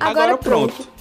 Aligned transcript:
Agora, 0.00 0.34
Agora 0.34 0.38
pronto. 0.38 0.92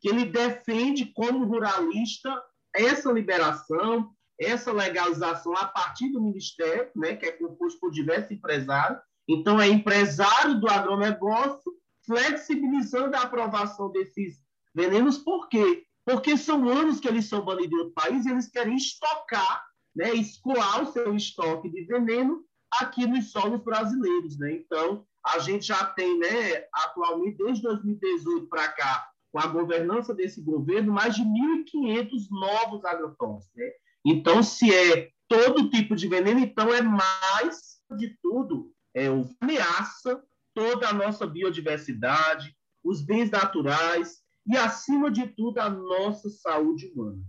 que 0.00 0.08
ele 0.08 0.24
defende 0.24 1.06
como 1.06 1.44
ruralista 1.44 2.34
essa 2.74 3.10
liberação, 3.12 4.10
essa 4.38 4.72
legalização 4.72 5.56
a 5.56 5.66
partir 5.66 6.08
do 6.08 6.20
Ministério, 6.20 6.90
né, 6.96 7.14
que 7.16 7.26
é 7.26 7.32
composto 7.32 7.78
por 7.80 7.90
diversos 7.90 8.32
empresários. 8.32 9.00
Então, 9.28 9.60
é 9.60 9.68
empresário 9.68 10.60
do 10.60 10.68
agronegócio 10.68 11.72
flexibilizando 12.04 13.16
a 13.16 13.22
aprovação 13.22 13.90
desses 13.90 14.38
venenos, 14.74 15.18
por 15.18 15.48
quê? 15.48 15.84
Porque 16.04 16.36
são 16.36 16.68
anos 16.68 17.00
que 17.00 17.08
eles 17.08 17.26
são 17.26 17.42
banidos 17.42 17.72
em 17.72 17.76
outro 17.76 17.94
país 17.94 18.26
e 18.26 18.30
eles 18.30 18.48
querem 18.48 18.76
estocar, 18.76 19.64
né, 19.94 20.12
escoar 20.14 20.82
o 20.82 20.92
seu 20.92 21.14
estoque 21.14 21.70
de 21.70 21.84
veneno 21.84 22.44
aqui 22.70 23.06
nos 23.06 23.30
solos 23.30 23.62
brasileiros. 23.62 24.36
Né? 24.38 24.52
Então, 24.52 25.06
a 25.24 25.38
gente 25.38 25.66
já 25.66 25.86
tem, 25.86 26.18
né, 26.18 26.66
atualmente, 26.72 27.38
desde 27.38 27.62
2018 27.62 28.46
para 28.48 28.68
cá, 28.68 29.08
com 29.34 29.40
a 29.40 29.48
governança 29.48 30.14
desse 30.14 30.40
governo, 30.40 30.92
mais 30.92 31.16
de 31.16 31.22
1.500 31.24 32.28
novos 32.30 32.84
agrotóxicos. 32.84 33.56
Né? 33.56 33.68
Então, 34.06 34.44
se 34.44 34.72
é 34.72 35.10
todo 35.26 35.68
tipo 35.70 35.96
de 35.96 36.06
veneno, 36.06 36.38
então 36.38 36.72
é 36.72 36.80
mais 36.80 37.80
de 37.98 38.16
tudo, 38.22 38.72
é 38.94 39.08
ameaça 39.40 40.22
toda 40.54 40.88
a 40.88 40.92
nossa 40.92 41.26
biodiversidade, 41.26 42.56
os 42.84 43.02
bens 43.02 43.28
naturais 43.28 44.22
e, 44.46 44.56
acima 44.56 45.10
de 45.10 45.26
tudo, 45.26 45.58
a 45.58 45.68
nossa 45.68 46.30
saúde 46.30 46.92
humana. 46.94 47.20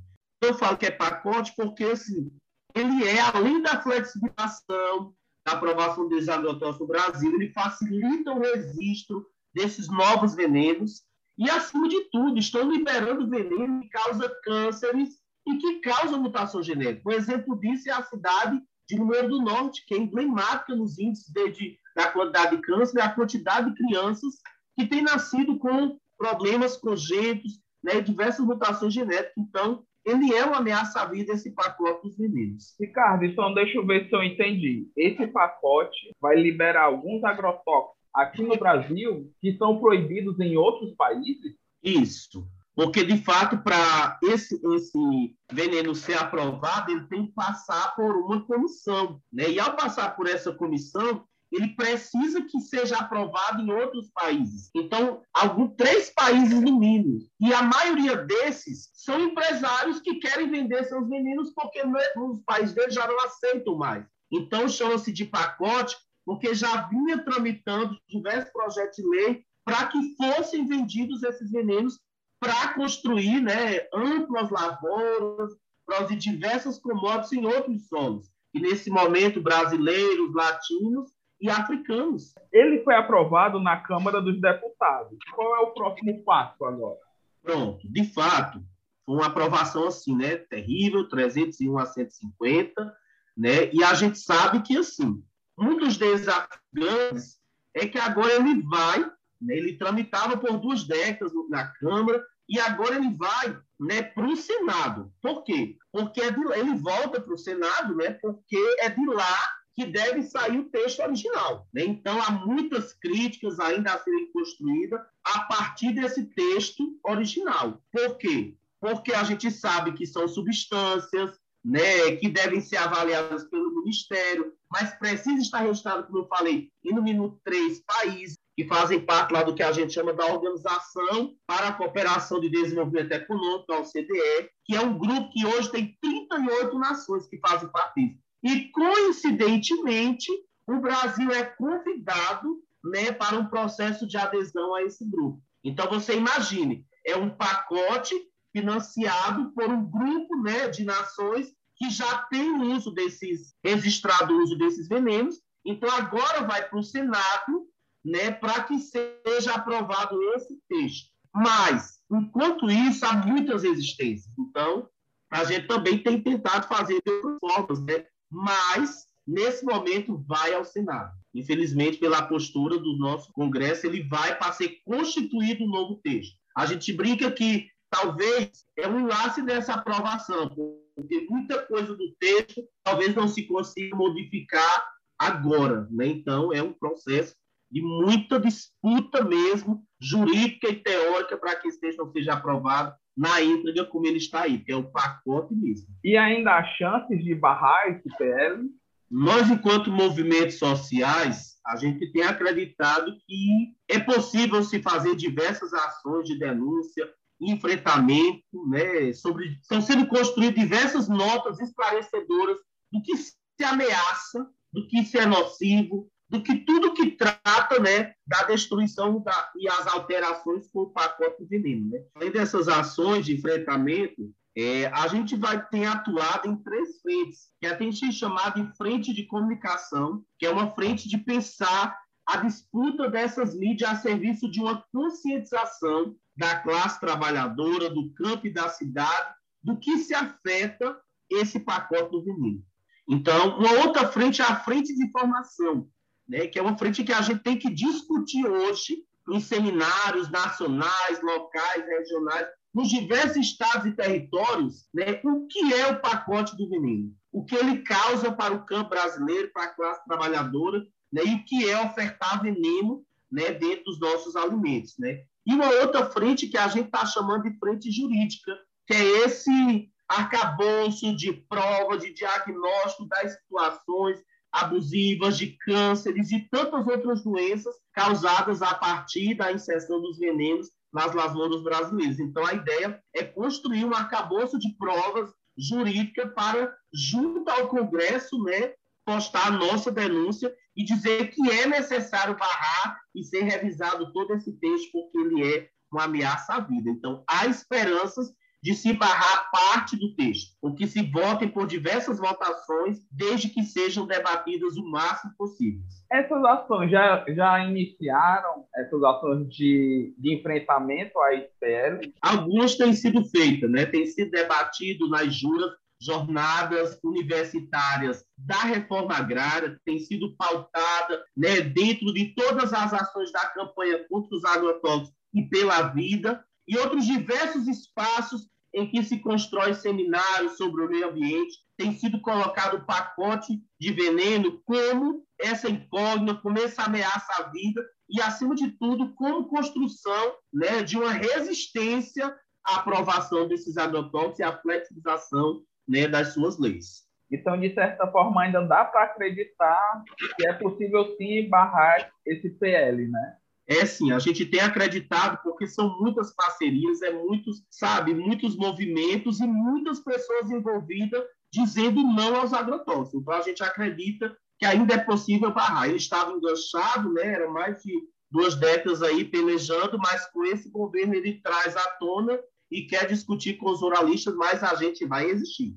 Eu 0.43 0.53
falo 0.53 0.77
que 0.77 0.85
é 0.85 0.91
pacote 0.91 1.53
porque 1.55 1.85
assim, 1.85 2.31
ele 2.75 3.03
é, 3.03 3.19
além 3.19 3.63
da 3.63 3.81
flexibilização, 3.81 5.15
da 5.43 5.53
aprovação 5.53 6.07
dos 6.07 6.29
agrotóxicos 6.29 6.81
no 6.81 6.87
Brasil, 6.87 7.33
ele 7.33 7.51
facilita 7.51 8.31
o 8.31 8.39
registro 8.39 9.25
desses 9.55 9.87
novos 9.87 10.35
venenos 10.35 11.03
e, 11.37 11.49
acima 11.49 11.87
de 11.87 12.09
tudo, 12.09 12.37
estão 12.39 12.69
liberando 12.69 13.29
veneno 13.29 13.81
que 13.81 13.89
causa 13.89 14.29
cânceres 14.43 15.09
e 15.47 15.57
que 15.57 15.79
causa 15.79 16.17
mutação 16.17 16.63
genética. 16.63 17.09
Um 17.09 17.13
exemplo 17.13 17.59
disso 17.59 17.89
é 17.89 17.93
a 17.93 18.03
cidade 18.03 18.61
de 18.89 18.97
Número 18.97 19.27
do 19.27 19.41
Norte, 19.41 19.85
que 19.85 19.93
é 19.93 19.97
emblemática 19.97 20.75
nos 20.75 20.97
índices 20.97 21.31
de, 21.31 21.51
de, 21.51 21.79
da 21.95 22.07
quantidade 22.11 22.55
de 22.55 22.61
câncer 22.61 23.01
a 23.01 23.09
quantidade 23.09 23.69
de 23.69 23.75
crianças 23.75 24.35
que 24.75 24.87
têm 24.87 25.01
nascido 25.01 25.57
com 25.57 25.97
problemas 26.17 26.77
congênitos, 26.77 27.59
né, 27.83 27.99
diversas 28.01 28.45
mutações 28.45 28.93
genéticas. 28.93 29.33
Então, 29.37 29.83
ele 30.05 30.33
é 30.33 30.45
uma 30.45 30.57
ameaça 30.57 31.01
à 31.01 31.05
vida, 31.05 31.33
esse 31.33 31.51
pacote 31.51 32.03
dos 32.03 32.17
meninos. 32.17 32.75
Ricardo, 32.79 33.25
então 33.25 33.53
deixa 33.53 33.77
eu 33.77 33.85
ver 33.85 34.07
se 34.07 34.15
eu 34.15 34.23
entendi. 34.23 34.87
Esse 34.95 35.25
pacote 35.27 36.11
vai 36.21 36.35
liberar 36.35 36.83
alguns 36.83 37.23
agrotóxicos 37.23 38.04
aqui 38.15 38.41
no 38.41 38.57
Brasil 38.57 39.31
que 39.41 39.57
são 39.57 39.79
proibidos 39.79 40.39
em 40.39 40.55
outros 40.55 40.95
países? 40.95 41.53
Isso. 41.83 42.47
Porque, 42.75 43.05
de 43.05 43.17
fato, 43.23 43.57
para 43.59 44.19
esse, 44.23 44.59
esse 44.75 45.35
veneno 45.51 45.95
ser 45.95 46.17
aprovado, 46.17 46.91
ele 46.91 47.07
tem 47.07 47.27
que 47.27 47.31
passar 47.31 47.95
por 47.95 48.15
uma 48.17 48.45
comissão. 48.45 49.21
Né? 49.31 49.51
E, 49.51 49.59
ao 49.59 49.75
passar 49.75 50.15
por 50.15 50.27
essa 50.27 50.53
comissão, 50.53 51.23
ele 51.51 51.69
precisa 51.69 52.41
que 52.41 52.59
seja 52.59 52.97
aprovado 52.97 53.61
em 53.61 53.71
outros 53.71 54.09
países. 54.11 54.69
Então, 54.75 55.21
alguns 55.33 55.73
três 55.77 56.09
países 56.09 56.59
no 56.59 56.77
mínimo. 56.77 57.19
E 57.39 57.53
a 57.53 57.61
maioria 57.61 58.17
desses 58.17 58.89
são 58.93 59.21
empresários 59.21 60.01
que 60.01 60.15
querem 60.15 60.49
vender 60.49 60.83
seus 60.83 61.07
venenos 61.07 61.53
porque 61.53 61.81
os 62.17 62.41
países 62.41 62.75
deles 62.75 62.93
já 62.93 63.07
não 63.07 63.19
aceitam 63.23 63.77
mais. 63.77 64.05
Então, 64.29 64.67
chama-se 64.67 65.13
de 65.13 65.23
pacote 65.23 65.95
porque 66.25 66.55
já 66.55 66.87
vinha 66.87 67.23
tramitando 67.23 67.97
diversos 68.09 68.51
projetos 68.51 68.95
de 68.95 69.07
lei 69.07 69.45
para 69.63 69.87
que 69.87 70.15
fossem 70.15 70.67
vendidos 70.67 71.23
esses 71.23 71.51
venenos 71.51 71.99
para 72.39 72.73
construir 72.73 73.41
né, 73.41 73.87
amplas 73.93 74.49
lavouras, 74.49 75.51
produzir 75.85 76.17
diversas 76.17 76.79
commodities 76.79 77.33
em 77.33 77.45
outros 77.45 77.87
solos. 77.87 78.29
E 78.53 78.59
nesse 78.59 78.89
momento, 78.89 79.41
brasileiros, 79.41 80.33
latinos 80.33 81.11
e 81.41 81.49
africanos. 81.49 82.33
Ele 82.51 82.83
foi 82.83 82.95
aprovado 82.95 83.59
na 83.59 83.77
Câmara 83.77 84.21
dos 84.21 84.39
Deputados. 84.39 85.17
Qual 85.33 85.55
é 85.55 85.59
o 85.59 85.73
próximo 85.73 86.23
passo 86.23 86.63
agora? 86.65 86.99
Pronto, 87.43 87.91
de 87.91 88.03
fato, 88.05 88.63
foi 89.05 89.15
uma 89.15 89.27
aprovação 89.27 89.87
assim, 89.87 90.15
né? 90.15 90.37
Terrível, 90.37 91.07
301 91.07 91.77
a 91.77 91.85
150, 91.85 92.95
né? 93.37 93.69
E 93.71 93.83
a 93.83 93.93
gente 93.93 94.17
sabe 94.17 94.61
que 94.61 94.77
assim, 94.77 95.21
um 95.57 95.77
dos 95.77 95.97
desafios 95.97 97.37
é 97.73 97.87
que 97.87 97.97
agora 97.97 98.33
ele 98.33 98.61
vai, 98.63 98.99
né, 99.41 99.57
ele 99.57 99.77
tramitava 99.77 100.37
por 100.37 100.57
duas 100.59 100.83
décadas 100.83 101.33
na 101.49 101.67
Câmara, 101.67 102.23
e 102.47 102.59
agora 102.59 102.95
ele 102.95 103.13
vai 103.15 103.57
né, 103.79 104.03
para 104.03 104.27
o 104.27 104.35
Senado. 104.35 105.11
Por 105.21 105.43
quê? 105.43 105.77
Porque 105.91 106.21
é 106.21 106.31
de, 106.31 106.39
ele 106.53 106.75
volta 106.75 107.19
para 107.19 107.33
o 107.33 107.37
Senado, 107.37 107.95
né, 107.95 108.11
porque 108.21 108.57
é 108.79 108.89
de 108.89 109.05
lá 109.05 109.37
que 109.75 109.85
deve 109.85 110.23
sair 110.23 110.57
o 110.57 110.69
texto 110.69 111.01
original. 111.01 111.67
Né? 111.73 111.83
Então, 111.83 112.21
há 112.21 112.31
muitas 112.31 112.93
críticas 112.93 113.59
ainda 113.59 113.93
a 113.93 113.99
serem 113.99 114.31
construídas 114.31 115.01
a 115.23 115.39
partir 115.41 115.91
desse 115.91 116.23
texto 116.27 116.97
original. 117.03 117.81
Por 117.91 118.17
quê? 118.17 118.55
Porque 118.79 119.13
a 119.13 119.23
gente 119.23 119.51
sabe 119.51 119.91
que 119.91 120.05
são 120.05 120.27
substâncias 120.27 121.37
né, 121.63 122.15
que 122.17 122.29
devem 122.29 122.61
ser 122.61 122.77
avaliadas 122.77 123.43
pelo 123.45 123.75
Ministério, 123.75 124.53
mas 124.75 124.93
precisa 124.95 125.41
estar 125.41 125.59
registrado, 125.59 126.05
como 126.05 126.19
eu 126.19 126.27
falei, 126.27 126.69
e 126.83 126.93
no 126.93 127.01
minuto 127.01 127.39
três 127.45 127.81
países 127.85 128.35
que 128.57 128.67
fazem 128.67 128.99
parte 128.99 129.31
lá 129.31 129.41
do 129.41 129.55
que 129.55 129.63
a 129.63 129.71
gente 129.71 129.93
chama 129.93 130.13
da 130.13 130.25
Organização 130.25 131.33
para 131.47 131.69
a 131.69 131.73
Cooperação 131.73 132.41
de 132.41 132.49
Desenvolvimento 132.49 133.13
Econômico, 133.13 133.71
a 133.71 133.79
OCDE, 133.79 134.49
que 134.65 134.75
é 134.75 134.81
um 134.81 134.97
grupo 134.97 135.31
que 135.31 135.45
hoje 135.45 135.71
tem 135.71 135.97
38 136.01 136.77
nações 136.77 137.25
que 137.27 137.39
fazem 137.39 137.69
parte 137.69 138.01
disso. 138.01 138.19
E, 138.43 138.69
coincidentemente, 138.71 140.29
o 140.67 140.81
Brasil 140.81 141.31
é 141.31 141.45
convidado 141.45 142.61
né, 142.83 143.13
para 143.13 143.37
um 143.37 143.47
processo 143.47 144.05
de 144.05 144.17
adesão 144.17 144.75
a 144.75 144.83
esse 144.83 145.09
grupo. 145.09 145.41
Então, 145.63 145.87
você 145.87 146.17
imagine, 146.17 146.85
é 147.05 147.15
um 147.15 147.29
pacote 147.29 148.13
financiado 148.51 149.53
por 149.53 149.69
um 149.69 149.89
grupo 149.89 150.35
né, 150.41 150.67
de 150.67 150.83
nações 150.83 151.47
que 151.77 151.89
já 151.89 152.19
tem 152.29 152.51
o 152.51 152.75
uso 152.75 152.91
desses, 152.91 153.53
registrado 153.63 154.33
o 154.33 154.43
uso 154.43 154.57
desses 154.57 154.87
venenos, 154.87 155.41
então 155.65 155.89
agora 155.89 156.43
vai 156.43 156.67
para 156.67 156.79
o 156.79 156.83
Senado 156.83 157.67
né, 158.05 158.31
para 158.31 158.63
que 158.63 158.79
seja 158.79 159.55
aprovado 159.55 160.21
esse 160.35 160.59
texto. 160.69 161.09
Mas, 161.33 161.99
enquanto 162.09 162.69
isso, 162.69 163.05
há 163.05 163.13
muitas 163.13 163.63
resistências. 163.63 164.33
Então, 164.37 164.87
a 165.29 165.43
gente 165.43 165.67
também 165.67 165.97
tem 166.01 166.21
tentado 166.21 166.67
fazer 166.67 167.01
de 167.05 167.11
outras 167.11 167.37
formas, 167.39 167.83
né? 167.83 168.05
mas, 168.31 169.07
nesse 169.27 169.65
momento, 169.65 170.23
vai 170.27 170.53
ao 170.53 170.63
Senado. 170.63 171.11
Infelizmente, 171.33 171.97
pela 171.97 172.21
postura 172.21 172.77
do 172.77 172.95
nosso 172.97 173.33
Congresso, 173.33 173.85
ele 173.87 174.03
vai 174.03 174.37
para 174.37 174.53
ser 174.53 174.77
constituído 174.85 175.63
um 175.63 175.69
novo 175.69 175.99
texto. 176.03 176.35
A 176.55 176.65
gente 176.65 176.93
brinca 176.93 177.29
que 177.31 177.67
talvez 177.89 178.65
é 178.77 178.87
um 178.87 179.01
enlace 179.01 179.41
dessa 179.41 179.73
aprovação, 179.73 180.49
porque 180.95 181.27
muita 181.29 181.65
coisa 181.65 181.95
do 181.95 182.11
texto 182.19 182.63
talvez 182.83 183.13
não 183.13 183.27
se 183.27 183.45
consiga 183.47 183.95
modificar 183.95 184.87
agora. 185.19 185.87
Né? 185.91 186.07
Então, 186.07 186.53
é 186.53 186.61
um 186.61 186.73
processo 186.73 187.35
de 187.69 187.81
muita 187.81 188.39
disputa 188.39 189.23
mesmo, 189.23 189.83
jurídica 189.99 190.69
e 190.69 190.75
teórica, 190.75 191.37
para 191.37 191.55
que 191.55 191.67
esse 191.67 191.79
texto 191.79 191.99
não 191.99 192.11
seja 192.11 192.33
aprovado 192.33 192.95
na 193.17 193.41
íntegra 193.41 193.85
como 193.85 194.05
ele 194.05 194.17
está 194.17 194.43
aí, 194.43 194.59
que 194.59 194.71
é 194.71 194.75
o 194.75 194.91
pacote 194.91 195.53
mesmo. 195.53 195.87
E 196.03 196.15
ainda 196.15 196.51
há 196.51 196.63
chances 196.75 197.23
de 197.23 197.33
barrar 197.33 197.89
esse 197.89 198.07
PL? 198.17 198.69
Nós, 199.09 199.49
enquanto 199.49 199.91
movimentos 199.91 200.57
sociais, 200.57 201.55
a 201.65 201.75
gente 201.77 202.11
tem 202.11 202.23
acreditado 202.23 203.15
que 203.25 203.73
é 203.87 203.99
possível 203.99 204.63
se 204.63 204.81
fazer 204.81 205.15
diversas 205.15 205.73
ações 205.73 206.27
de 206.27 206.37
denúncia, 206.37 207.09
enfrentamento, 207.41 208.43
né, 208.69 209.13
sobre, 209.13 209.57
estão 209.61 209.81
sendo 209.81 210.07
construídas 210.07 210.55
diversas 210.55 211.09
notas 211.09 211.59
esclarecedoras 211.59 212.57
do 212.91 213.01
que 213.01 213.15
se 213.17 213.35
ameaça, 213.63 214.47
do 214.71 214.87
que 214.87 215.03
se 215.03 215.17
é 215.17 215.25
nocivo, 215.25 216.09
do 216.29 216.41
que 216.41 216.55
tudo 216.65 216.93
que 216.93 217.11
trata 217.11 217.79
né, 217.79 218.13
da 218.25 218.43
destruição 218.43 219.21
da, 219.21 219.51
e 219.55 219.67
as 219.67 219.87
alterações 219.87 220.67
com 220.71 220.81
o 220.81 220.89
pacote 220.89 221.43
de 221.43 221.47
veneno. 221.47 221.91
Né? 221.91 222.03
Além 222.15 222.31
dessas 222.31 222.67
ações 222.67 223.25
de 223.25 223.35
enfrentamento, 223.35 224.33
é, 224.57 224.87
a 224.87 225.07
gente 225.07 225.35
vai 225.35 225.65
ter 225.67 225.85
atuado 225.85 226.47
em 226.47 226.55
três 226.55 227.01
frentes, 227.01 227.49
que 227.59 227.67
a 227.67 227.77
gente 227.77 227.99
tem 227.99 228.11
chamado 228.11 228.61
de 228.61 228.75
frente 228.77 229.13
de 229.13 229.25
comunicação, 229.25 230.23
que 230.39 230.45
é 230.45 230.49
uma 230.49 230.71
frente 230.71 231.09
de 231.09 231.17
pensar 231.17 231.97
a 232.25 232.37
disputa 232.37 233.09
dessas 233.09 233.55
mídias 233.55 233.91
a 233.91 233.95
serviço 233.95 234.49
de 234.49 234.59
uma 234.59 234.83
conscientização 234.91 236.15
da 236.35 236.59
classe 236.59 236.99
trabalhadora, 236.99 237.89
do 237.89 238.11
campo 238.13 238.47
e 238.47 238.53
da 238.53 238.69
cidade, 238.69 239.35
do 239.63 239.77
que 239.77 239.97
se 239.99 240.13
afeta 240.13 240.99
esse 241.29 241.59
pacote 241.59 242.11
do 242.11 242.23
veneno. 242.23 242.63
Então, 243.07 243.57
uma 243.59 243.71
outra 243.85 244.07
frente 244.07 244.41
é 244.41 244.45
a 244.45 244.59
frente 244.59 244.95
de 244.95 245.05
informação, 245.05 245.87
né, 246.27 246.47
que 246.47 246.57
é 246.57 246.61
uma 246.61 246.77
frente 246.77 247.03
que 247.03 247.13
a 247.13 247.21
gente 247.21 247.41
tem 247.41 247.57
que 247.57 247.69
discutir 247.69 248.45
hoje 248.45 249.03
em 249.29 249.39
seminários 249.39 250.29
nacionais, 250.29 251.21
locais, 251.21 251.85
regionais, 251.85 252.47
nos 252.73 252.89
diversos 252.89 253.37
estados 253.37 253.85
e 253.85 253.95
territórios, 253.95 254.87
né, 254.93 255.21
o 255.23 255.47
que 255.47 255.73
é 255.73 255.87
o 255.87 256.01
pacote 256.01 256.55
do 256.57 256.69
veneno, 256.69 257.15
o 257.31 257.45
que 257.45 257.55
ele 257.55 257.83
causa 257.83 258.31
para 258.31 258.53
o 258.53 258.65
campo 258.65 258.89
brasileiro, 258.89 259.51
para 259.53 259.63
a 259.63 259.73
classe 259.73 260.03
trabalhadora, 260.05 260.85
né, 261.11 261.23
e 261.25 261.35
o 261.35 261.45
que 261.45 261.69
é 261.69 261.79
ofertar 261.81 262.41
veneno 262.41 263.05
né, 263.31 263.51
dentro 263.51 263.85
dos 263.85 263.99
nossos 263.99 264.35
alimentos. 264.35 264.97
Né? 264.97 265.23
E 265.45 265.53
uma 265.53 265.69
outra 265.69 266.09
frente 266.09 266.47
que 266.47 266.57
a 266.57 266.67
gente 266.67 266.87
está 266.87 267.05
chamando 267.05 267.43
de 267.43 267.57
frente 267.59 267.91
jurídica, 267.91 268.57
que 268.87 268.93
é 268.93 269.25
esse 269.25 269.89
arcabouço 270.07 271.15
de 271.15 271.33
prova, 271.33 271.97
de 271.97 272.13
diagnóstico 272.13 273.07
das 273.07 273.33
situações, 273.33 274.19
abusivas, 274.51 275.37
de 275.37 275.57
cânceres 275.57 276.31
e 276.31 276.47
tantas 276.49 276.87
outras 276.87 277.23
doenças 277.23 277.75
causadas 277.93 278.61
a 278.61 278.73
partir 278.73 279.35
da 279.35 279.51
inserção 279.51 280.01
dos 280.01 280.17
venenos 280.17 280.69
nas 280.93 281.13
lavouras 281.13 281.61
brasileiras. 281.61 282.19
Então, 282.19 282.45
a 282.45 282.53
ideia 282.53 283.01
é 283.13 283.23
construir 283.23 283.83
um 283.83 283.93
arcabouço 283.93 284.57
de 284.57 284.73
provas 284.77 285.29
jurídicas 285.57 286.33
para, 286.33 286.73
junto 286.93 287.49
ao 287.49 287.67
Congresso, 287.67 288.41
né, 288.43 288.73
postar 289.05 289.47
a 289.47 289.51
nossa 289.51 289.91
denúncia 289.91 290.53
e 290.75 290.83
dizer 290.83 291.31
que 291.31 291.49
é 291.49 291.65
necessário 291.65 292.37
barrar 292.37 292.99
e 293.15 293.23
ser 293.23 293.43
revisado 293.43 294.11
todo 294.11 294.33
esse 294.33 294.51
texto, 294.53 294.91
porque 294.91 295.17
ele 295.17 295.55
é 295.55 295.69
uma 295.91 296.03
ameaça 296.03 296.55
à 296.55 296.59
vida. 296.59 296.89
Então, 296.89 297.23
há 297.27 297.45
esperanças 297.45 298.33
de 298.65 298.73
se 298.73 298.93
barrar 298.93 299.51
parte 299.51 299.95
do 299.95 300.15
texto, 300.15 300.57
ou 300.59 300.73
que 300.73 300.87
se 300.87 301.03
votem 301.11 301.47
por 301.47 301.67
diversas 301.67 302.17
votações, 302.17 302.97
desde 303.11 303.47
que 303.47 303.61
sejam 303.61 304.07
debatidas 304.07 304.75
o 304.75 304.89
máximo 304.89 305.31
possível. 305.37 305.81
Essas 306.11 306.43
ações 306.43 306.89
já, 306.89 307.23
já 307.29 307.63
iniciaram, 307.63 308.65
essas 308.75 309.03
ações 309.03 309.47
de, 309.49 310.15
de 310.17 310.33
enfrentamento 310.33 311.19
à 311.19 311.35
SPL? 311.35 312.11
Algumas 312.19 312.75
têm 312.75 312.91
sido 312.93 313.23
feitas, 313.25 313.69
né? 313.69 313.85
tem 313.85 314.03
sido 314.07 314.31
debatido 314.31 315.07
nas 315.09 315.31
juras 315.31 315.71
jornadas 316.05 316.99
universitárias 317.03 318.23
da 318.37 318.59
reforma 318.59 319.15
agrária, 319.15 319.79
tem 319.85 319.99
sido 319.99 320.35
pautada 320.35 321.23
né, 321.35 321.61
dentro 321.61 322.13
de 322.13 322.33
todas 322.35 322.73
as 322.73 322.93
ações 322.93 323.31
da 323.31 323.47
campanha 323.47 324.05
contra 324.07 324.35
os 324.35 324.45
agrotóxicos 324.45 325.13
e 325.33 325.43
pela 325.43 325.89
vida, 325.89 326.43
e 326.67 326.77
outros 326.77 327.05
diversos 327.05 327.67
espaços 327.67 328.49
em 328.73 328.89
que 328.89 329.01
se 329.03 329.19
constrói 329.19 329.73
seminários 329.73 330.57
sobre 330.57 330.83
o 330.83 330.89
meio 330.89 331.09
ambiente, 331.09 331.59
tem 331.77 331.97
sido 331.97 332.19
colocado 332.21 332.77
o 332.77 332.85
pacote 332.85 333.61
de 333.79 333.91
veneno 333.93 334.61
como 334.65 335.25
essa 335.39 335.69
incógnita, 335.69 336.35
como 336.41 336.59
essa 336.59 336.83
ameaça 336.83 337.31
à 337.39 337.49
vida 337.49 337.81
e, 338.09 338.21
acima 338.21 338.53
de 338.53 338.71
tudo, 338.71 339.13
como 339.15 339.47
construção 339.47 340.35
né, 340.53 340.83
de 340.83 340.97
uma 340.97 341.11
resistência 341.11 342.35
à 342.65 342.77
aprovação 342.77 343.47
desses 343.47 343.77
agrotóxicos 343.77 344.39
e 344.39 344.43
à 344.43 344.57
flexibilização 344.57 345.63
né, 345.87 346.07
das 346.07 346.33
suas 346.33 346.59
leis. 346.59 347.05
Então, 347.31 347.59
de 347.59 347.73
certa 347.73 348.07
forma, 348.07 348.43
ainda 348.43 348.61
dá 348.61 348.85
para 348.85 349.03
acreditar 349.03 350.03
que 350.37 350.47
é 350.47 350.53
possível 350.53 351.15
sim 351.17 351.49
barrar 351.49 352.11
esse 352.25 352.49
PL, 352.49 353.07
né? 353.07 353.37
é 353.67 353.85
sim, 353.85 354.11
a 354.11 354.19
gente 354.19 354.45
tem 354.45 354.59
acreditado 354.59 355.39
porque 355.41 355.65
são 355.65 355.99
muitas 355.99 356.33
parcerias, 356.35 357.01
é 357.01 357.11
muitos, 357.11 357.63
sabe, 357.69 358.13
muitos 358.13 358.55
movimentos 358.55 359.39
e 359.39 359.47
muitas 359.47 359.99
pessoas 359.99 360.51
envolvidas 360.51 361.23
dizendo 361.51 362.03
não 362.03 362.35
aos 362.35 362.53
agrotóxicos. 362.53 363.21
Então 363.21 363.33
a 363.33 363.41
gente 363.41 363.63
acredita 363.63 364.35
que 364.59 364.65
ainda 364.65 364.93
é 364.93 364.99
possível 364.99 365.51
barrar. 365.51 365.87
Ele 365.87 365.97
estava 365.97 366.31
enganchado, 366.31 367.11
né? 367.11 367.25
Era 367.25 367.49
mais 367.49 367.81
de 367.81 367.91
duas 368.29 368.55
décadas 368.55 369.01
aí 369.01 369.25
pelejando, 369.25 369.97
mas 369.97 370.29
com 370.31 370.43
esse 370.45 370.69
governo 370.69 371.15
ele 371.15 371.41
traz 371.41 371.75
à 371.75 371.87
tona 371.99 372.39
e 372.71 372.83
quer 372.83 373.07
discutir 373.07 373.55
com 373.55 373.69
os 373.69 373.81
oralistas, 373.81 374.35
mas 374.35 374.63
a 374.63 374.75
gente 374.75 375.05
vai 375.05 375.25
existir. 375.25 375.75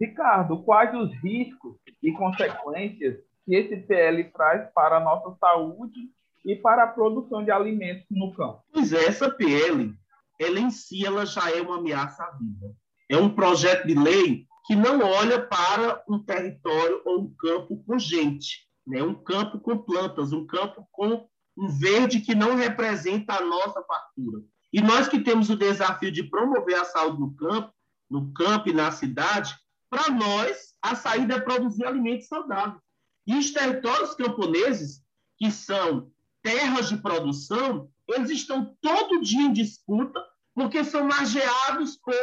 Ricardo, 0.00 0.62
quais 0.62 0.94
os 0.94 1.12
riscos 1.22 1.76
e 2.02 2.12
consequências 2.12 3.18
que 3.44 3.54
esse 3.54 3.76
PL 3.76 4.24
traz 4.32 4.72
para 4.72 4.96
a 4.96 5.00
nossa 5.00 5.36
saúde 5.38 6.10
e 6.44 6.56
para 6.56 6.84
a 6.84 6.88
produção 6.88 7.44
de 7.44 7.50
alimentos 7.50 8.06
no 8.10 8.32
campo. 8.32 8.62
Pois 8.72 8.92
é, 8.92 9.04
essa 9.04 9.30
PL, 9.30 9.94
ela 10.40 10.58
em 10.58 10.70
si 10.70 11.04
ela 11.04 11.26
já 11.26 11.50
é 11.50 11.60
uma 11.60 11.78
ameaça 11.78 12.22
à 12.22 12.30
vida. 12.30 12.74
É 13.10 13.16
um 13.16 13.28
projeto 13.34 13.86
de 13.86 13.94
lei 13.94 14.46
que 14.66 14.74
não 14.74 15.00
olha 15.00 15.40
para 15.40 16.02
um 16.08 16.18
território 16.18 17.02
ou 17.04 17.22
um 17.22 17.34
campo 17.34 17.82
com 17.84 17.98
gente, 17.98 18.68
né? 18.86 19.02
um 19.02 19.14
campo 19.14 19.58
com 19.58 19.76
plantas, 19.76 20.32
um 20.32 20.46
campo 20.46 20.86
com 20.92 21.26
um 21.58 21.68
verde 21.68 22.20
que 22.20 22.34
não 22.34 22.54
representa 22.54 23.34
a 23.34 23.44
nossa 23.44 23.82
fartura. 23.82 24.40
E 24.72 24.80
nós 24.80 25.08
que 25.08 25.20
temos 25.20 25.50
o 25.50 25.56
desafio 25.56 26.12
de 26.12 26.22
promover 26.22 26.76
a 26.76 26.84
saúde 26.84 27.20
no 27.20 27.34
campo, 27.34 27.72
no 28.08 28.32
campo 28.32 28.68
e 28.68 28.72
na 28.72 28.90
cidade, 28.90 29.54
para 29.88 30.10
nós 30.10 30.74
a 30.80 30.94
saída 30.94 31.34
é 31.34 31.40
produzir 31.40 31.84
alimentos 31.84 32.28
saudáveis. 32.28 32.80
E 33.26 33.36
os 33.36 33.50
territórios 33.50 34.14
camponeses, 34.14 35.02
que 35.36 35.50
são 35.50 36.10
terras 36.42 36.88
de 36.88 36.96
produção, 36.96 37.90
eles 38.08 38.30
estão 38.30 38.76
todo 38.80 39.20
dia 39.20 39.42
em 39.42 39.52
disputa 39.52 40.20
porque 40.54 40.84
são 40.84 41.04
margeados 41.06 41.96
por 41.96 42.14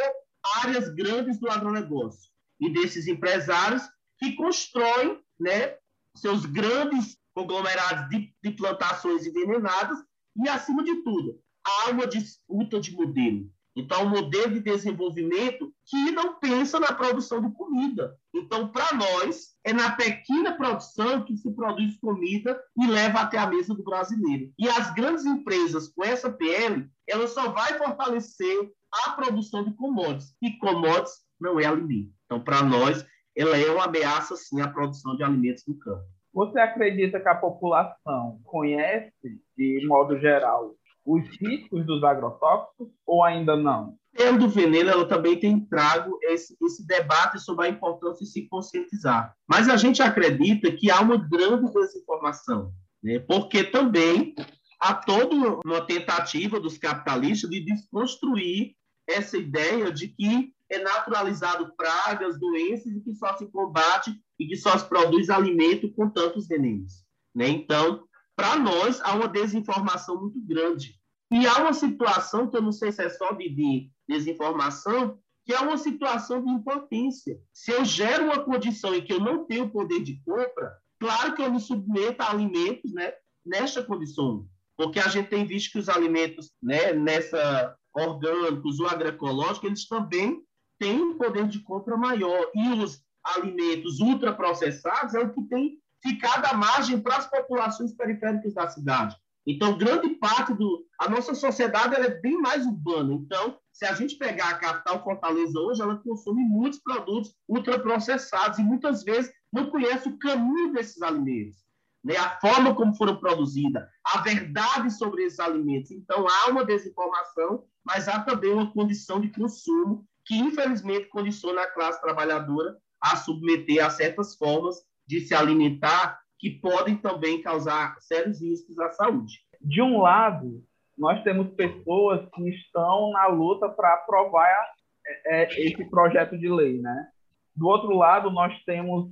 áreas 0.62 0.88
grandes 0.94 1.38
do 1.38 1.50
agronegócio 1.50 2.30
e 2.60 2.70
desses 2.72 3.06
empresários 3.06 3.82
que 4.18 4.32
constroem 4.32 5.20
né, 5.38 5.76
seus 6.16 6.44
grandes 6.44 7.18
conglomerados 7.34 8.08
de, 8.08 8.34
de 8.42 8.50
plantações 8.52 9.26
envenenadas 9.26 9.98
e, 10.36 10.48
acima 10.48 10.82
de 10.82 11.02
tudo, 11.02 11.40
há 11.68 11.90
uma 11.90 12.06
disputa 12.06 12.80
de 12.80 12.92
modelo. 12.92 13.50
Então, 13.76 14.06
um 14.06 14.08
modelo 14.08 14.54
de 14.54 14.60
desenvolvimento 14.60 15.72
que 15.86 16.10
não 16.10 16.40
pensa 16.40 16.80
na 16.80 16.92
produção 16.92 17.40
de 17.40 17.54
comida. 17.54 18.16
Então, 18.34 18.72
para 18.72 18.92
nós, 18.92 19.54
é 19.64 19.72
na 19.72 19.92
pequena 19.92 20.56
produção 20.56 21.24
que 21.24 21.36
se 21.36 21.48
produz 21.54 21.96
comida 22.00 22.60
e 22.76 22.86
leva 22.88 23.20
até 23.20 23.38
a 23.38 23.46
mesa 23.46 23.74
do 23.74 23.84
brasileiro. 23.84 24.52
E 24.58 24.68
as 24.68 24.92
grandes 24.94 25.24
empresas 25.24 25.88
com 25.88 26.02
essa 26.04 26.28
PL, 26.28 26.90
ela 27.08 27.28
só 27.28 27.52
vai 27.52 27.78
fortalecer 27.78 28.68
a 29.06 29.10
produção 29.12 29.62
de 29.62 29.72
commodities. 29.74 30.34
E 30.42 30.58
commodities 30.58 31.20
não 31.40 31.60
é 31.60 31.66
alimento. 31.66 32.10
Então, 32.24 32.42
para 32.42 32.62
nós, 32.62 33.06
ela 33.36 33.56
é 33.56 33.70
uma 33.70 33.84
ameaça, 33.84 34.34
sim, 34.34 34.60
à 34.60 34.66
produção 34.66 35.14
de 35.16 35.22
alimentos 35.22 35.62
no 35.68 35.78
campo. 35.78 36.04
Você 36.34 36.58
acredita 36.58 37.20
que 37.20 37.28
a 37.28 37.34
população 37.34 38.40
conhece, 38.44 39.12
de 39.56 39.86
modo 39.86 40.18
geral, 40.18 40.74
os 41.08 41.26
riscos 41.40 41.86
dos 41.86 42.04
agrotóxicos 42.04 42.88
ou 43.06 43.24
ainda 43.24 43.56
não? 43.56 43.96
Dentro 44.12 44.40
do 44.40 44.48
veneno, 44.48 44.90
ela 44.90 45.08
também 45.08 45.38
tem 45.40 45.64
trago 45.66 46.18
esse, 46.22 46.54
esse 46.62 46.86
debate 46.86 47.40
sobre 47.40 47.66
a 47.66 47.70
importância 47.70 48.24
de 48.24 48.30
se 48.30 48.48
conscientizar. 48.48 49.34
Mas 49.48 49.68
a 49.68 49.76
gente 49.76 50.02
acredita 50.02 50.70
que 50.70 50.90
há 50.90 51.00
uma 51.00 51.16
grande 51.16 51.72
desinformação, 51.72 52.72
né? 53.02 53.18
porque 53.20 53.64
também 53.64 54.34
há 54.78 54.92
toda 54.92 55.60
uma 55.64 55.80
tentativa 55.80 56.60
dos 56.60 56.76
capitalistas 56.76 57.48
de 57.48 57.64
desconstruir 57.64 58.74
essa 59.08 59.38
ideia 59.38 59.90
de 59.90 60.08
que 60.08 60.52
é 60.70 60.78
naturalizado 60.78 61.72
pragas, 61.74 62.38
doenças 62.38 62.92
e 62.92 63.00
que 63.00 63.14
só 63.14 63.34
se 63.38 63.50
combate 63.50 64.12
e 64.38 64.46
que 64.46 64.56
só 64.56 64.76
se 64.76 64.86
produz 64.86 65.30
alimento 65.30 65.90
com 65.94 66.10
tantos 66.10 66.46
venenos. 66.46 67.04
Né? 67.34 67.48
Então, 67.48 68.04
para 68.36 68.56
nós, 68.56 69.00
há 69.02 69.14
uma 69.14 69.28
desinformação 69.28 70.20
muito 70.20 70.40
grande. 70.46 70.97
E 71.30 71.46
há 71.46 71.58
uma 71.58 71.72
situação 71.72 72.48
que 72.48 72.56
eu 72.56 72.62
não 72.62 72.72
sei 72.72 72.90
se 72.90 73.02
é 73.02 73.10
só 73.10 73.32
de, 73.32 73.90
desinformação, 74.08 75.18
que 75.44 75.52
é 75.52 75.60
uma 75.60 75.76
situação 75.76 76.42
de 76.42 76.50
impotência. 76.50 77.38
Se 77.52 77.70
eu 77.70 77.84
gero 77.84 78.24
uma 78.24 78.44
condição 78.44 78.94
em 78.94 79.04
que 79.04 79.12
eu 79.12 79.20
não 79.20 79.44
tenho 79.44 79.70
poder 79.70 80.02
de 80.02 80.22
compra, 80.24 80.76
claro 80.98 81.34
que 81.34 81.42
eu 81.42 81.50
me 81.50 81.60
submeto 81.60 82.22
a 82.22 82.30
alimentos 82.30 82.92
né, 82.92 83.12
nesta 83.44 83.82
condição. 83.82 84.46
Porque 84.76 84.98
a 84.98 85.08
gente 85.08 85.28
tem 85.28 85.44
visto 85.44 85.72
que 85.72 85.78
os 85.78 85.88
alimentos 85.88 86.52
né, 86.62 86.92
nessa 86.92 87.76
orgânicos 87.94 88.78
ou 88.80 88.86
agroecológicos, 88.86 89.64
eles 89.64 89.88
também 89.88 90.42
têm 90.78 91.00
um 91.02 91.18
poder 91.18 91.48
de 91.48 91.60
compra 91.60 91.96
maior. 91.96 92.50
E 92.54 92.68
os 92.74 93.02
alimentos 93.24 94.00
ultraprocessados 94.00 95.14
é 95.14 95.20
o 95.20 95.32
que 95.32 95.42
tem 95.48 95.78
ficado 96.02 96.46
à 96.46 96.54
margem 96.54 97.00
para 97.00 97.16
as 97.16 97.28
populações 97.28 97.92
periféricas 97.94 98.54
da 98.54 98.68
cidade. 98.68 99.16
Então, 99.50 99.78
grande 99.78 100.10
parte 100.16 100.52
do. 100.52 100.86
A 101.00 101.08
nossa 101.08 101.34
sociedade 101.34 101.94
é 101.94 102.20
bem 102.20 102.36
mais 102.38 102.66
urbana. 102.66 103.14
Então, 103.14 103.58
se 103.72 103.86
a 103.86 103.94
gente 103.94 104.16
pegar 104.16 104.50
a 104.50 104.58
capital 104.58 105.02
Fortaleza 105.02 105.58
hoje, 105.58 105.80
ela 105.80 105.96
consome 105.96 106.42
muitos 106.44 106.78
produtos 106.80 107.34
ultraprocessados 107.48 108.58
e 108.58 108.62
muitas 108.62 109.02
vezes 109.02 109.32
não 109.50 109.70
conhece 109.70 110.06
o 110.06 110.18
caminho 110.18 110.74
desses 110.74 111.00
alimentos, 111.00 111.64
né? 112.04 112.14
a 112.16 112.38
forma 112.40 112.74
como 112.74 112.94
foram 112.94 113.16
produzidos, 113.16 113.80
a 114.04 114.20
verdade 114.20 114.92
sobre 114.92 115.24
esses 115.24 115.40
alimentos. 115.40 115.92
Então, 115.92 116.26
há 116.28 116.50
uma 116.50 116.66
desinformação, 116.66 117.64
mas 117.82 118.06
há 118.06 118.20
também 118.20 118.52
uma 118.52 118.70
condição 118.70 119.18
de 119.18 119.30
consumo 119.30 120.06
que, 120.26 120.36
infelizmente, 120.36 121.08
condiciona 121.08 121.62
a 121.62 121.70
classe 121.72 122.02
trabalhadora 122.02 122.76
a 123.00 123.16
submeter 123.16 123.82
a 123.82 123.88
certas 123.88 124.36
formas 124.36 124.76
de 125.06 125.20
se 125.20 125.34
alimentar 125.34 126.20
que 126.38 126.50
podem 126.50 126.96
também 126.96 127.42
causar 127.42 127.96
sérios 128.00 128.40
riscos 128.40 128.78
à 128.78 128.90
saúde. 128.90 129.40
De 129.60 129.82
um 129.82 130.00
lado, 130.00 130.62
nós 130.96 131.22
temos 131.22 131.48
pessoas 131.54 132.28
que 132.34 132.48
estão 132.50 133.10
na 133.10 133.26
luta 133.26 133.68
para 133.68 133.94
aprovar 133.94 134.72
é, 135.06 135.42
é, 135.42 135.66
esse 135.66 135.88
projeto 135.90 136.38
de 136.38 136.48
lei, 136.48 136.80
né? 136.80 137.08
Do 137.54 137.66
outro 137.66 137.96
lado, 137.96 138.30
nós 138.30 138.52
temos 138.64 139.10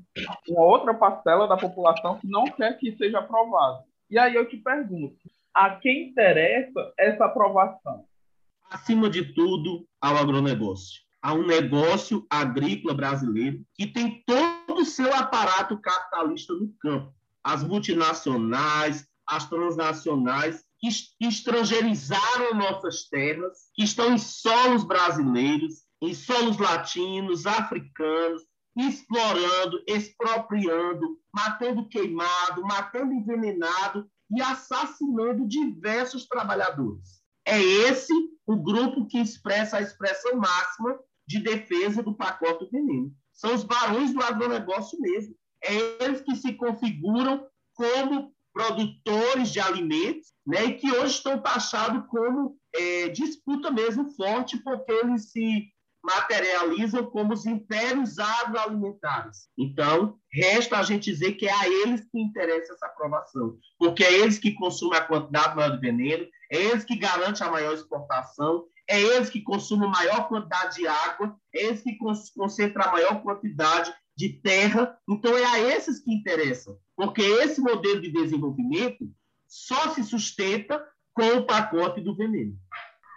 uma 0.49 0.65
outra 0.65 0.95
parcela 0.95 1.49
da 1.49 1.57
população 1.57 2.19
que 2.19 2.29
não 2.29 2.45
quer 2.45 2.79
que 2.79 2.97
seja 2.97 3.19
aprovado. 3.19 3.83
E 4.09 4.19
aí 4.19 4.35
eu 4.37 4.49
te 4.49 4.57
pergunto, 4.57 5.17
a 5.53 5.71
quem 5.71 6.11
interessa 6.11 6.93
essa 6.97 7.25
aprovação? 7.25 8.05
Acima 8.71 9.11
de 9.11 9.33
tudo, 9.35 9.85
ao 10.01 10.17
agronegócio. 10.17 11.03
A 11.21 11.35
um 11.35 11.45
negócio 11.45 12.25
agrícola 12.31 12.95
brasileiro 12.95 13.65
que 13.75 13.87
tem 13.87 14.23
todo 14.25 14.81
o 14.81 14.85
seu 14.85 15.13
aparato 15.13 15.81
capitalista 15.81 16.53
no 16.53 16.73
campo 16.79 17.16
as 17.47 17.63
multinacionais, 17.63 19.07
as 19.25 19.49
transnacionais, 19.49 20.65
que 20.81 20.89
estrangeirizaram 21.21 22.55
nossas 22.55 23.09
terras, 23.09 23.71
que 23.73 23.85
estão 23.85 24.13
em 24.13 24.19
solos 24.19 24.83
brasileiros, 24.83 25.85
em 26.03 26.13
solos 26.13 26.59
latinos, 26.59 27.47
africanos, 27.47 28.43
explorando, 28.77 29.81
expropriando, 29.87 31.21
matando 31.33 31.89
queimado, 31.89 32.63
matando 32.63 33.13
envenenado 33.13 34.11
e 34.29 34.43
assassinando 34.43 35.47
diversos 35.47 36.27
trabalhadores. 36.27 37.23
É 37.47 37.63
esse 37.63 38.13
o 38.45 38.57
grupo 38.57 39.07
que 39.07 39.19
expressa 39.19 39.77
a 39.77 39.83
expressão 39.83 40.37
máxima 40.37 40.99
de 41.29 41.39
defesa 41.39 42.03
do 42.03 42.13
pacote 42.13 42.65
do 42.65 42.71
veneno. 42.73 43.15
São 43.33 43.55
os 43.55 43.63
barões 43.63 44.13
do 44.13 44.21
agronegócio 44.21 45.01
mesmo, 45.01 45.35
eles 45.75 46.21
que 46.21 46.37
se 46.37 46.53
configuram 46.55 47.47
como 47.75 48.33
produtores 48.53 49.51
de 49.51 49.61
alimentos, 49.61 50.33
né, 50.47 50.65
e 50.65 50.75
que 50.75 50.91
hoje 50.91 51.17
estão 51.17 51.39
taxados 51.39 52.07
como 52.09 52.57
é, 52.75 53.09
disputa 53.09 53.71
mesmo 53.71 54.09
forte, 54.17 54.57
porque 54.59 54.91
eles 54.91 55.31
se 55.31 55.69
materializam 56.03 57.05
como 57.05 57.35
os 57.35 57.45
impérios 57.45 58.19
agroalimentares. 58.19 59.49
Então, 59.59 60.17
resta 60.33 60.79
a 60.79 60.83
gente 60.83 61.11
dizer 61.11 61.33
que 61.33 61.47
é 61.47 61.53
a 61.53 61.69
eles 61.69 62.03
que 62.11 62.19
interessa 62.19 62.73
essa 62.73 62.87
aprovação, 62.87 63.59
porque 63.79 64.05
é 64.05 64.13
eles 64.21 64.39
que 64.39 64.53
consumem 64.53 64.99
a 64.99 65.05
quantidade 65.05 65.57
maior 65.57 65.73
de 65.73 65.81
veneno, 65.81 66.27
é 66.51 66.57
eles 66.57 66.85
que 66.85 66.97
garantem 66.97 67.47
a 67.47 67.51
maior 67.51 67.75
exportação, 67.75 68.65
é 68.89 69.01
eles 69.01 69.29
que 69.29 69.43
consumem 69.43 69.89
a 69.89 69.93
maior 69.93 70.29
quantidade 70.29 70.77
de 70.77 70.87
água, 70.87 71.37
é 71.53 71.65
eles 71.65 71.83
que 71.83 71.99
concentram 71.99 72.85
a 72.85 72.93
maior 72.93 73.21
quantidade 73.23 73.93
de 74.17 74.31
terra. 74.31 74.99
Então, 75.09 75.37
é 75.37 75.45
a 75.45 75.61
esses 75.61 76.01
que 76.01 76.13
interessam, 76.13 76.79
porque 76.97 77.23
esse 77.23 77.61
modelo 77.61 78.01
de 78.01 78.11
desenvolvimento 78.11 79.09
só 79.47 79.91
se 79.91 80.03
sustenta 80.03 80.85
com 81.13 81.39
o 81.39 81.47
pacote 81.47 82.01
do 82.01 82.17
veneno. 82.17 82.57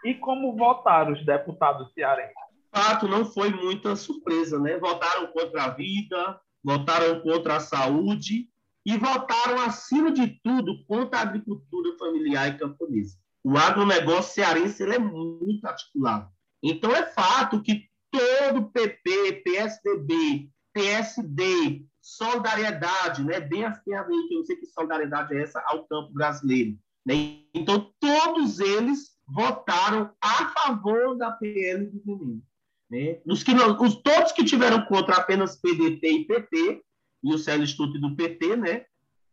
E 0.03 0.13
como 0.13 0.55
votaram 0.55 1.13
os 1.13 1.25
deputados 1.25 1.91
cearenses? 1.93 2.33
De 2.51 2.81
fato, 2.81 3.07
não 3.07 3.25
foi 3.25 3.49
muita 3.49 3.95
surpresa, 3.95 4.59
né? 4.59 4.77
Votaram 4.77 5.27
contra 5.27 5.63
a 5.63 5.69
vida, 5.69 6.39
votaram 6.63 7.19
contra 7.21 7.57
a 7.57 7.59
saúde 7.59 8.47
e 8.85 8.97
votaram, 8.97 9.61
acima 9.61 10.11
de 10.11 10.39
tudo, 10.43 10.83
contra 10.85 11.19
a 11.19 11.23
agricultura 11.23 11.97
familiar 11.97 12.49
e 12.49 12.57
camponesa. 12.57 13.17
O 13.43 13.57
agronegócio 13.57 14.33
cearense 14.33 14.83
ele 14.83 14.95
é 14.95 14.99
muito 14.99 15.65
articulado. 15.65 16.29
Então, 16.63 16.91
é 16.91 17.05
fato 17.05 17.61
que 17.61 17.89
todo 18.11 18.69
PP, 18.71 19.43
PSDB, 19.43 20.49
PSD, 20.79 21.85
solidariedade, 22.01 23.21
né? 23.23 23.41
bem 23.41 23.65
assim, 23.65 23.93
eu 23.93 24.07
não 24.07 24.45
sei 24.45 24.55
que 24.55 24.65
solidariedade 24.65 25.35
é 25.35 25.41
essa 25.41 25.61
ao 25.67 25.85
campo 25.85 26.13
brasileiro. 26.13 26.77
Né? 27.05 27.41
Então, 27.53 27.93
todos 27.99 28.61
eles 28.61 29.17
votaram 29.27 30.11
a 30.21 30.49
favor 30.49 31.17
da 31.17 31.31
PL 31.31 31.85
do 31.85 32.01
Menino. 32.05 32.41
Né? 32.89 33.19
Os 33.25 33.43
que 33.43 33.53
não, 33.53 33.77
os, 33.81 33.95
todos 33.95 34.31
que 34.31 34.45
tiveram 34.45 34.85
contra 34.85 35.15
apenas 35.15 35.57
PDT 35.57 36.07
e 36.07 36.25
PT, 36.25 36.81
e 37.23 37.33
o 37.33 37.37
Célio 37.37 37.67
Stutt 37.67 37.99
do 37.99 38.15
PT, 38.15 38.55
né? 38.55 38.85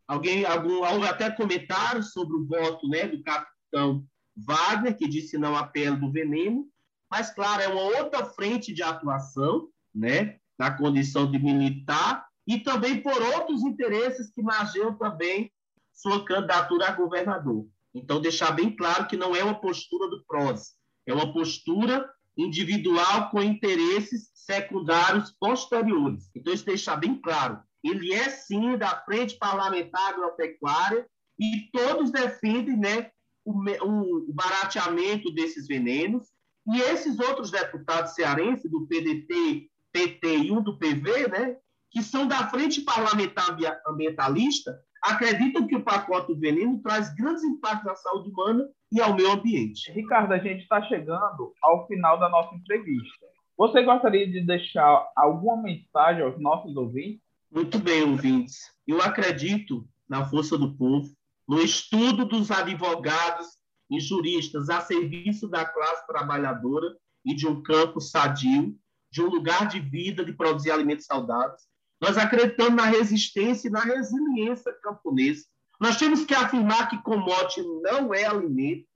Alguém, 0.08 0.44
algum, 0.44 0.82
até 1.04 1.30
comentários 1.30 2.12
sobre 2.12 2.36
o 2.36 2.46
voto 2.46 2.88
né, 2.88 3.06
do 3.06 3.22
capitão 3.22 4.04
Wagner, 4.36 4.96
que 4.96 5.08
disse 5.08 5.38
não 5.38 5.56
à 5.56 5.64
PL 5.64 5.96
do 5.96 6.10
veneno, 6.10 6.68
mas, 7.10 7.30
claro, 7.30 7.62
é 7.62 7.68
uma 7.68 7.82
outra 7.82 8.24
frente 8.24 8.72
de 8.72 8.82
atuação, 8.82 9.68
né? 9.94 10.38
Na 10.58 10.70
condição 10.70 11.30
de 11.30 11.38
militar 11.38 12.26
e 12.46 12.58
também 12.60 13.02
por 13.02 13.20
outros 13.34 13.62
interesses 13.62 14.30
que 14.32 14.42
margeiam 14.42 14.96
também 14.96 15.50
sua 15.92 16.24
candidatura 16.24 16.88
a 16.88 16.92
governador. 16.92 17.66
Então, 17.94 18.20
deixar 18.20 18.52
bem 18.52 18.74
claro 18.74 19.06
que 19.06 19.16
não 19.16 19.34
é 19.34 19.42
uma 19.42 19.58
postura 19.58 20.08
do 20.08 20.22
PROS, 20.24 20.74
é 21.06 21.14
uma 21.14 21.32
postura 21.32 22.08
individual 22.36 23.30
com 23.30 23.42
interesses 23.42 24.30
secundários 24.34 25.34
posteriores. 25.40 26.30
Então, 26.34 26.52
isso 26.52 26.64
deixar 26.64 26.96
bem 26.96 27.20
claro. 27.20 27.58
Ele 27.82 28.12
é, 28.12 28.28
sim, 28.28 28.76
da 28.76 29.00
Frente 29.04 29.36
Parlamentar 29.38 30.10
Agropecuária 30.10 31.06
e 31.38 31.68
todos 31.72 32.10
defendem 32.10 32.76
né, 32.76 33.10
o, 33.44 34.30
o 34.30 34.32
barateamento 34.32 35.32
desses 35.32 35.66
venenos. 35.66 36.28
E 36.68 36.80
esses 36.80 37.18
outros 37.18 37.50
deputados 37.50 38.12
cearenses, 38.14 38.70
do 38.70 38.86
PDT 38.86 39.70
PT 39.96 40.36
e 40.36 40.52
um 40.52 40.62
do 40.62 40.76
PV, 40.76 41.28
né, 41.28 41.56
que 41.90 42.02
são 42.02 42.26
da 42.26 42.48
Frente 42.50 42.82
Parlamentar 42.82 43.56
Ambientalista, 43.86 44.78
acreditam 45.02 45.66
que 45.66 45.74
o 45.74 45.82
pacote 45.82 46.34
do 46.34 46.38
veneno 46.38 46.80
traz 46.82 47.14
grandes 47.14 47.42
impactos 47.42 47.90
à 47.90 47.94
saúde 47.96 48.30
humana 48.30 48.68
e 48.92 49.00
ao 49.00 49.14
meio 49.14 49.32
ambiente. 49.32 49.90
Ricardo, 49.92 50.32
a 50.32 50.38
gente 50.38 50.62
está 50.62 50.82
chegando 50.82 51.54
ao 51.62 51.86
final 51.86 52.18
da 52.18 52.28
nossa 52.28 52.54
entrevista. 52.54 53.26
Você 53.56 53.82
gostaria 53.82 54.30
de 54.30 54.42
deixar 54.42 55.08
alguma 55.16 55.62
mensagem 55.62 56.22
aos 56.22 56.38
nossos 56.38 56.76
ouvintes? 56.76 57.22
Muito 57.50 57.78
bem, 57.78 58.02
ouvintes. 58.02 58.70
Eu 58.86 59.00
acredito 59.00 59.88
na 60.06 60.26
força 60.26 60.58
do 60.58 60.76
povo, 60.76 61.08
no 61.48 61.62
estudo 61.62 62.26
dos 62.26 62.50
advogados 62.50 63.46
e 63.90 63.98
juristas 63.98 64.68
a 64.68 64.80
serviço 64.82 65.48
da 65.48 65.64
classe 65.64 66.06
trabalhadora 66.06 66.94
e 67.24 67.34
de 67.34 67.46
um 67.46 67.62
campo 67.62 68.00
sadio, 68.00 68.76
de 69.10 69.22
um 69.22 69.28
lugar 69.28 69.68
de 69.68 69.80
vida, 69.80 70.24
de 70.24 70.32
produzir 70.32 70.70
alimentos 70.70 71.06
saudáveis. 71.06 71.62
Nós 72.00 72.18
acreditamos 72.18 72.74
na 72.74 72.86
resistência 72.86 73.68
e 73.68 73.70
na 73.70 73.80
resiliência 73.80 74.72
camponesa. 74.82 75.44
Nós 75.80 75.96
temos 75.96 76.24
que 76.24 76.34
afirmar 76.34 76.88
que 76.88 77.02
commodity 77.02 77.62
não 77.82 78.12
é 78.12 78.24
alimento 78.24 78.86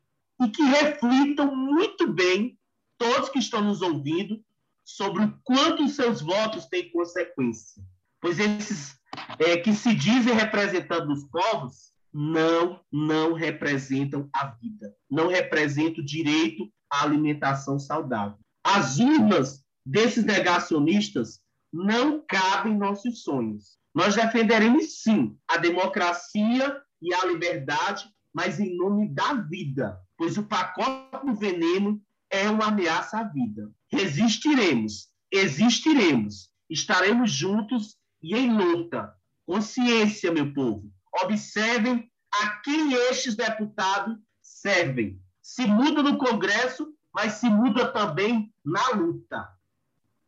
e 0.43 0.49
que 0.49 0.63
reflitam 0.63 1.55
muito 1.55 2.11
bem 2.13 2.59
todos 2.99 3.29
que 3.29 3.39
estão 3.39 3.63
nos 3.63 3.83
ouvindo 3.83 4.43
sobre 4.85 5.25
o 5.25 5.39
quanto 5.45 5.85
os 5.85 5.95
seus 5.95 6.21
votos 6.21 6.67
têm 6.67 6.91
consequência. 6.91 7.83
Pois 8.21 8.39
esses 8.39 8.99
é, 9.39 9.57
que 9.57 9.73
se 9.73 9.95
dizem 9.95 10.35
representantes 10.35 11.07
dos 11.07 11.25
povos 11.25 11.91
não, 12.13 12.81
não 12.91 13.33
representam 13.33 14.29
a 14.33 14.47
vida, 14.47 14.95
não 15.11 15.29
representam 15.29 16.03
o 16.03 16.07
direito 16.07 16.71
à 16.91 17.05
alimentação 17.05 17.79
saudável. 17.79 18.39
As 18.65 18.99
urnas 18.99 19.65
desses 19.85 20.25
negacionistas 20.25 21.41
não 21.73 22.25
cabem 22.27 22.77
nossos 22.77 23.23
sonhos. 23.23 23.79
Nós 23.95 24.15
defenderemos 24.15 25.03
sim 25.03 25.37
a 25.49 25.57
democracia 25.57 26.81
e 27.03 27.15
a 27.15 27.25
liberdade, 27.27 28.09
mas 28.33 28.61
em 28.61 28.77
nome 28.77 29.09
da 29.09 29.35
vida, 29.35 29.99
pois 30.17 30.37
o 30.37 30.45
pacote 30.45 31.27
do 31.27 31.35
veneno 31.35 32.01
é 32.29 32.49
uma 32.49 32.67
ameaça 32.67 33.19
à 33.19 33.25
vida. 33.25 33.71
Resistiremos, 33.91 35.09
existiremos, 35.31 36.51
estaremos 36.69 37.33
juntos 37.33 37.97
e 38.23 38.37
em 38.37 38.53
luta. 38.53 39.13
Consciência, 39.45 40.31
meu 40.31 40.53
povo. 40.53 40.93
Observem 41.23 42.09
a 42.33 42.49
quem 42.63 42.93
estes 42.93 43.35
deputados 43.35 44.17
servem. 44.41 45.21
Se 45.43 45.67
muda 45.67 46.03
no 46.03 46.17
Congresso, 46.19 46.95
mas 47.13 47.35
se 47.35 47.49
muda 47.49 47.91
também 47.91 48.55
na 48.65 48.91
luta. 48.91 49.49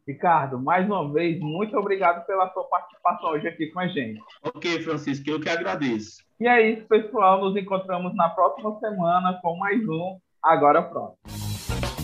Ricardo, 0.06 0.59
mais 0.59 0.85
uma 0.87 1.12
vez, 1.12 1.38
muito 1.40 1.76
obrigado 1.76 2.26
pela 2.26 2.52
sua 2.52 2.64
participação 2.64 3.30
hoje 3.30 3.47
aqui 3.47 3.68
com 3.68 3.80
a 3.80 3.87
gente. 3.87 4.21
Ok, 4.42 4.82
Francisco, 4.82 5.30
eu 5.30 5.40
que 5.40 5.49
agradeço. 5.49 6.23
E 6.40 6.49
é 6.49 6.71
isso, 6.71 6.87
pessoal. 6.88 7.40
Nos 7.40 7.56
encontramos 7.56 8.14
na 8.16 8.28
próxima 8.30 8.78
semana 8.80 9.38
com 9.40 9.56
mais 9.56 9.80
um 9.88 10.18
Agora 10.42 10.82
Pronto. 10.82 11.16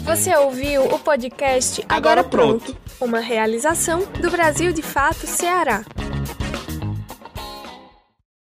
Você 0.04 0.34
ouviu 0.36 0.84
o 0.84 0.98
podcast 0.98 1.84
Agora, 1.88 2.20
Agora 2.20 2.24
Pronto, 2.24 2.76
uma 3.00 3.18
realização 3.18 4.00
do 4.22 4.30
Brasil 4.30 4.72
de 4.72 4.80
Fato 4.80 5.26
Ceará. 5.26 5.82